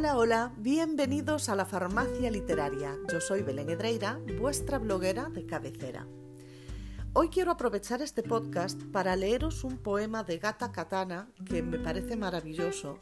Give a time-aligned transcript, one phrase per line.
[0.00, 2.96] Hola, hola, bienvenidos a la Farmacia Literaria.
[3.12, 6.06] Yo soy Belén Edreira, vuestra bloguera de cabecera.
[7.12, 12.16] Hoy quiero aprovechar este podcast para leeros un poema de Gata Katana que me parece
[12.16, 12.98] maravilloso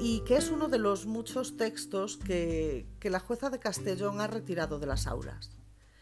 [0.00, 4.28] y que es uno de los muchos textos que, que la jueza de Castellón ha
[4.28, 5.50] retirado de las aulas.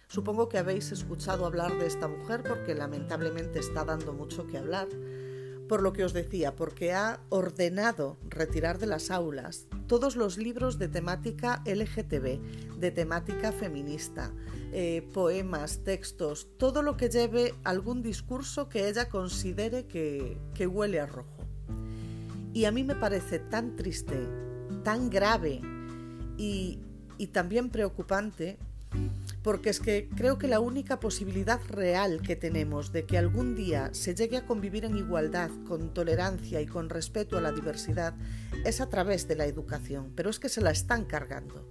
[0.06, 4.86] Supongo que habéis escuchado hablar de esta mujer porque lamentablemente está dando mucho que hablar
[5.70, 10.80] por lo que os decía, porque ha ordenado retirar de las aulas todos los libros
[10.80, 14.32] de temática LGTB, de temática feminista,
[14.72, 21.06] eh, poemas, textos, todo lo que lleve algún discurso que ella considere que, huele a
[21.06, 21.46] rojo.
[22.52, 24.26] Y a mí me parece tan triste,
[24.82, 25.60] tan grave
[26.36, 26.80] y,
[27.16, 28.58] y también preocupante
[29.42, 33.90] porque es que creo que la única posibilidad real que tenemos de que algún día
[33.92, 38.14] se llegue a convivir en igualdad, con tolerancia y con respeto a la diversidad
[38.64, 41.66] es a través de la educación, pero es que se la están cargando.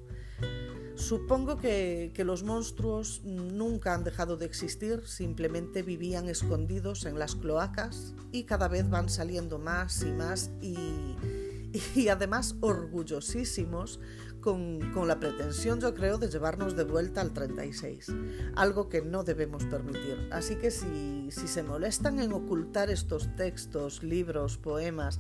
[1.00, 8.14] Supongo que, los monstruos nunca han dejado de existir, simplemente vivían escondidos en las cloacas
[8.34, 11.16] y cada vez van saliendo más y más y,
[12.10, 14.02] además orgullosísimos
[14.42, 18.08] con, la pretensión, yo creo, de llevarnos de vuelta al 36,
[18.56, 20.30] algo que no debemos permitir.
[20.32, 25.20] Así que si, se molestan en ocultar estos textos, libros, poemas,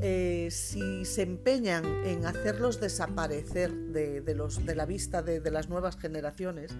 [0.00, 6.72] eh, si se empeñan en hacerlos desaparecer de, la vista de las nuevas generaciones,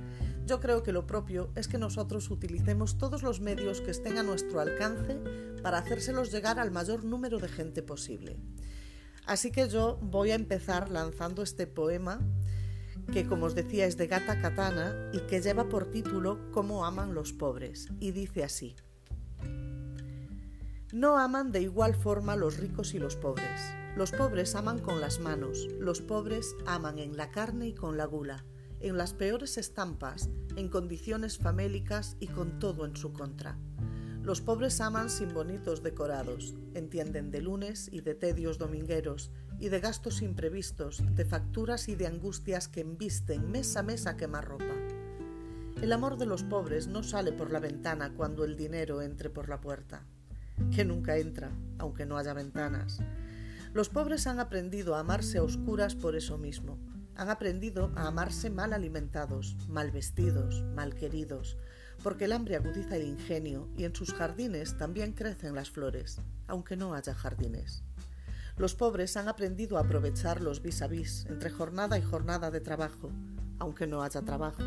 [0.48, 4.22] yo creo que lo propio es que nosotros utilicemos todos los medios que estén a
[4.22, 5.18] nuestro alcance
[5.62, 8.38] para hacérselos llegar al mayor número de gente posible.
[9.28, 12.18] Así que yo voy a empezar lanzando este poema
[13.12, 17.12] que como os decía es de Gata Katana y que lleva por título Cómo aman
[17.12, 18.74] los pobres y dice así.
[20.94, 23.60] No aman de igual forma los ricos y los pobres.
[23.96, 28.06] Los pobres aman con las manos, los pobres aman en la carne y con la
[28.06, 28.46] gula,
[28.80, 33.58] en las peores estampas, en condiciones famélicas y con todo en su contra.
[34.22, 39.30] Los pobres aman sin bonitos decorados, entienden de lunes y de tedios domingueros,
[39.60, 44.16] y de gastos imprevistos, de facturas y de angustias que embisten mes a mes a
[44.16, 44.74] quemarropa.
[45.82, 49.48] El amor de los pobres no sale por la ventana cuando el dinero entre por
[49.48, 50.04] la puerta,
[50.74, 53.00] que nunca entra, aunque no haya ventanas.
[53.72, 56.78] Los pobres han aprendido a amarse a oscuras por eso mismo.
[57.14, 61.56] Han aprendido a amarse mal alimentados, mal vestidos, mal queridos,
[62.02, 66.76] porque el hambre agudiza el ingenio y en sus jardines también crecen las flores, aunque
[66.76, 67.82] no haya jardines.
[68.56, 72.60] Los pobres han aprendido a aprovechar los vis a vis entre jornada y jornada de
[72.60, 73.10] trabajo,
[73.58, 74.64] aunque no haya trabajo,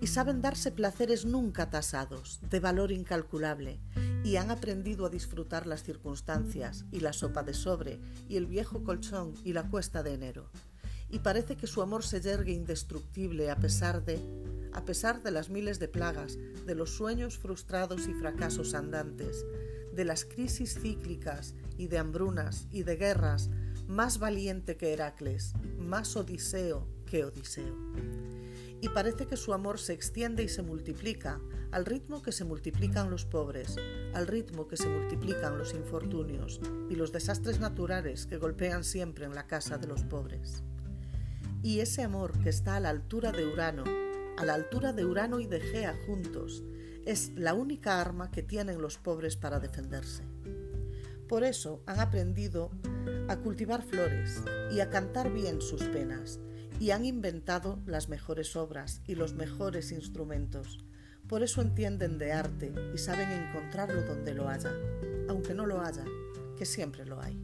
[0.00, 3.80] y saben darse placeres nunca tasados, de valor incalculable,
[4.24, 8.82] y han aprendido a disfrutar las circunstancias y la sopa de sobre y el viejo
[8.82, 10.50] colchón y la cuesta de enero.
[11.08, 14.18] Y parece que su amor se yergue indestructible a pesar de
[14.74, 16.36] a pesar de las miles de plagas,
[16.66, 19.46] de los sueños frustrados y fracasos andantes,
[19.92, 23.50] de las crisis cíclicas y de hambrunas y de guerras,
[23.86, 27.76] más valiente que Heracles, más Odiseo que Odiseo.
[28.80, 33.10] Y parece que su amor se extiende y se multiplica, al ritmo que se multiplican
[33.10, 33.76] los pobres,
[34.12, 36.60] al ritmo que se multiplican los infortunios
[36.90, 40.64] y los desastres naturales que golpean siempre en la casa de los pobres.
[41.62, 43.84] Y ese amor que está a la altura de Urano
[44.36, 46.64] a la altura de Urano y de Gea juntos,
[47.06, 50.24] es la única arma que tienen los pobres para defenderse.
[51.28, 52.70] Por eso han aprendido
[53.28, 56.40] a cultivar flores y a cantar bien sus penas,
[56.80, 60.84] y han inventado las mejores obras y los mejores instrumentos.
[61.28, 64.72] Por eso entienden de arte y saben encontrarlo donde lo haya,
[65.28, 66.04] aunque no lo haya,
[66.58, 67.40] que siempre lo hay.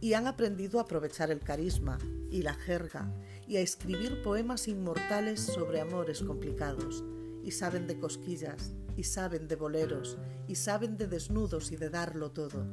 [0.00, 1.98] Y han aprendido a aprovechar el carisma
[2.30, 3.12] y la jerga
[3.50, 7.02] y a escribir poemas inmortales sobre amores complicados,
[7.42, 12.30] y saben de cosquillas, y saben de boleros, y saben de desnudos y de darlo
[12.30, 12.64] todo,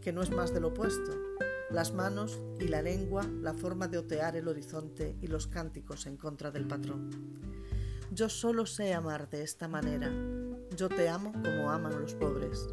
[0.00, 1.12] que no es más del opuesto,
[1.70, 6.16] las manos y la lengua, la forma de otear el horizonte y los cánticos en
[6.16, 7.10] contra del patrón.
[8.10, 10.10] Yo solo sé amar de esta manera,
[10.74, 12.70] yo te amo como aman los pobres,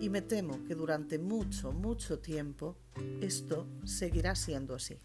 [0.00, 2.78] y me temo que durante mucho, mucho tiempo
[3.20, 4.98] esto seguirá siendo así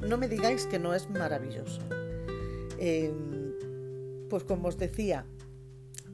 [0.00, 1.80] no me digáis que no es maravilloso.
[2.78, 3.52] Em,
[4.28, 5.26] pues como os decía,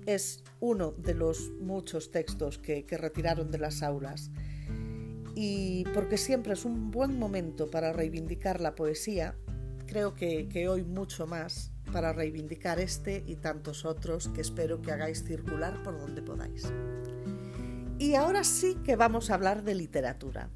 [0.07, 4.31] es uno de los muchos textos que, retiraron de las aulas
[5.35, 9.37] y porque siempre es un buen momento para reivindicar la poesía,
[9.87, 14.93] creo que, que, hoy mucho más para reivindicar este y tantos otros que espero que
[14.93, 16.65] hagáis circular por donde podáis.
[17.99, 20.51] Y ahora sí que vamos a hablar de literatura.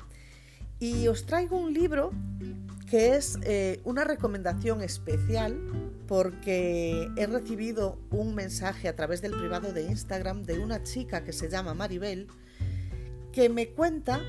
[0.79, 2.11] Y os traigo un libro
[2.91, 5.57] que es eh, una recomendación especial
[6.09, 11.33] porque he recibido un mensaje a través del privado de Instagram de una chica que
[11.33, 12.27] se llama Maribel
[13.33, 14.21] que me cuenta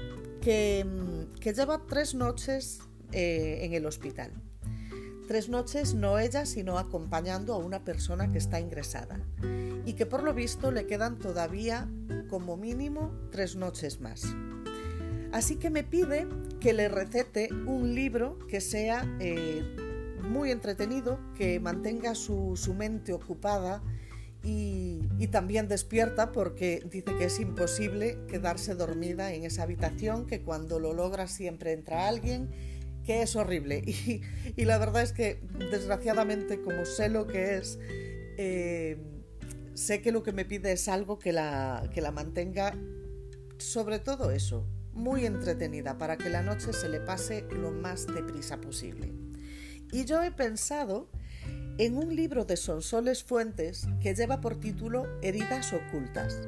[0.41, 2.81] que, mm, lleva tres noches
[3.13, 4.31] eh, en el hospital.
[5.27, 9.19] Tres noches no ella, sino acompañando a una persona que está ingresada
[9.85, 11.89] y que por lo visto le quedan todavía
[12.29, 14.23] como mínimo tres noches más.
[15.31, 16.27] Así que me pide
[16.61, 19.63] que le recete un libro que sea eh,
[20.21, 23.83] muy entretenido, que mantenga su, mente ocupada
[24.43, 30.41] y, y, también despierta porque dice que es imposible quedarse dormida en esa habitación, que
[30.41, 32.49] cuando lo logra siempre entra alguien,
[33.03, 33.83] que es horrible.
[33.85, 34.21] Y,
[34.55, 35.41] y la verdad es que
[35.71, 37.79] desgraciadamente como sé lo que es,
[38.37, 38.97] eh,
[39.73, 42.77] sé que lo que me pide es algo que la, que la mantenga
[43.57, 48.59] sobre todo eso, muy entretenida para que la noche se le pase lo más deprisa
[48.59, 49.13] posible.
[49.91, 51.09] Y yo he pensado
[51.77, 56.39] en un libro de Sonsoles Fuentes que lleva por título Heridas ocultas.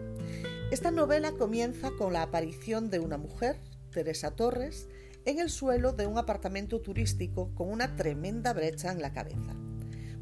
[0.72, 3.60] Esta novela comienza con la aparición de una mujer,
[3.92, 4.88] Teresa Torres,
[5.26, 9.56] en el suelo de un apartamento turístico con una tremenda brecha en la cabeza.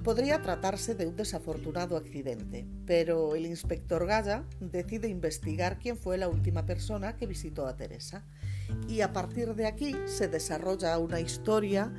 [0.03, 6.27] Podría tratarse de un desafortunado accidente, pero el inspector Gaya decide investigar quién fue la
[6.27, 8.25] última persona que visitó a Teresa.
[8.87, 11.93] Y a partir de aquí se desarrolla una historia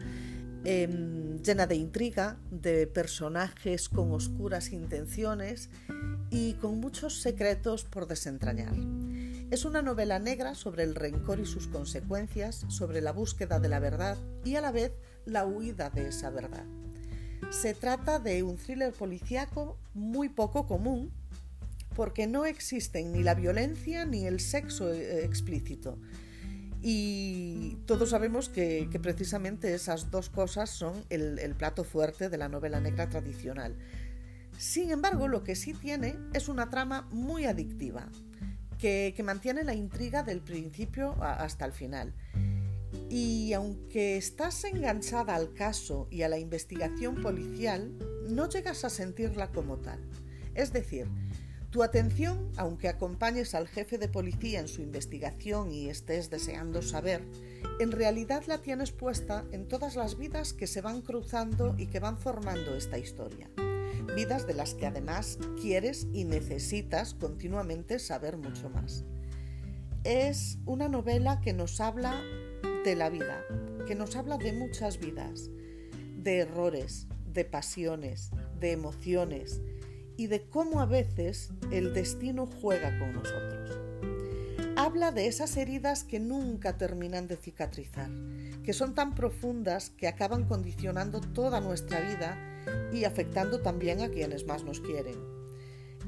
[0.64, 5.70] em, llena de intriga, de personajes con oscuras intenciones
[6.28, 8.74] y con muchos secretos por desentrañar.
[9.52, 13.78] Es una novela negra sobre el rencor y sus consecuencias, sobre la búsqueda de la
[13.78, 14.92] verdad y a la vez
[15.24, 16.64] la huida de esa verdad.
[17.50, 21.12] Se trata de un thriller policíaco muy poco común
[21.94, 25.98] porque no existen ni la violencia ni el sexo eh, explícito.
[26.80, 32.80] Y todos sabemos que, precisamente esas dos cosas son el, plato fuerte de la novela
[32.80, 33.76] negra tradicional.
[34.58, 38.08] Sin embargo, lo que sí tiene es una trama muy adictiva,
[38.78, 42.14] que, que mantiene la intriga del principio hasta el final.
[43.08, 47.92] Y aunque estás enganchada al caso y a la investigación policial,
[48.28, 50.00] no llegas a sentirla como tal.
[50.54, 51.08] Es decir,
[51.72, 57.26] tu atención, aunque acompañes al jefe de policía en su investigación y estés deseando saber,
[57.80, 61.98] en realidad la tienes puesta en todas las vidas que se van cruzando y que
[61.98, 63.48] van formando esta historia.
[64.14, 69.06] Vidas de las que además quieres y necesitas continuamente saber mucho más.
[70.04, 72.22] Es una novela que nos habla
[72.84, 73.44] de la vida,
[73.86, 75.50] que nos habla de muchas vidas,
[76.16, 79.60] de errores, de pasiones, de emociones
[80.16, 83.78] y de cómo a veces el destino juega con nosotros.
[84.76, 88.10] Habla de esas heridas que nunca terminan de cicatrizar,
[88.64, 92.36] que son tan profundas que acaban condicionando toda nuestra vida
[92.92, 95.16] y afectando también a quienes más nos quieren.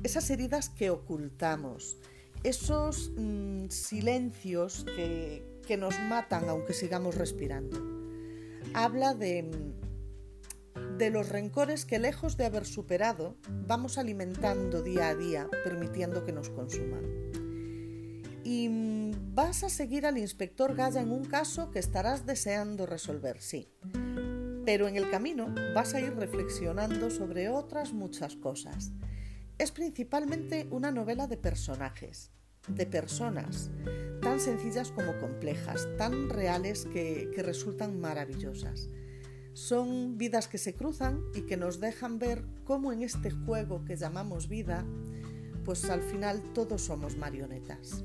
[0.03, 1.99] Esas heridas que ocultamos,
[2.43, 7.81] esos mm, silencios que, que nos matan aunque sigamos respirando.
[8.75, 9.51] Habla de,
[10.99, 16.33] de los rencores que lejos de haber superado, vamos alimentando día a día, permitiendo que
[16.33, 17.05] nos consuman.
[18.45, 23.41] Y mm, vas a seguir al inspector Gaya en un caso que estarás deseando resolver,
[23.41, 23.69] sí.
[24.65, 28.93] Pero en el camino vas a ir reflexionando sobre otras muchas cosas.
[29.59, 32.33] Es principalmente una novela de personajes,
[32.69, 33.71] de personas,
[34.21, 38.89] tan sencillas como complejas, tan reales que, resultan maravillosas.
[39.53, 43.97] Son vidas que se cruzan y que nos dejan ver cómo en este juego que
[43.97, 44.85] llamamos vida,
[45.65, 48.05] pues al final todos somos marionetas.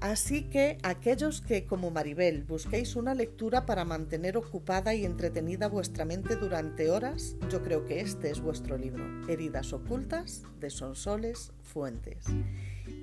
[0.00, 6.04] Así que aquellos que, como Maribel, busquéis una lectura para mantener ocupada y entretenida vuestra
[6.04, 12.26] mente durante horas, yo creo que este es vuestro libro, Heridas Ocultas de Sonsoles Fuentes.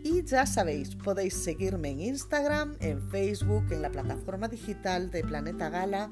[0.03, 5.69] Y ya sabéis, podéis seguirme en Instagram, en Facebook, en la plataforma digital de Planeta
[5.69, 6.09] Gala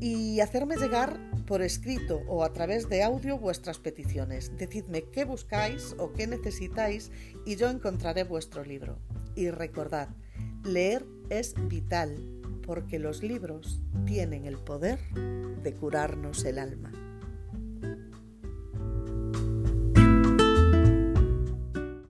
[0.00, 4.56] y hacerme llegar por escrito o a través de audio vuestras peticiones.
[4.56, 7.12] Decidme qué buscáis o qué necesitáis
[7.46, 8.98] y yo encontraré vuestro libro.
[9.36, 10.08] Y recordad,
[10.64, 12.16] leer es vital
[12.66, 14.98] porque los libros tienen el poder
[15.62, 17.03] de curarnos el alma.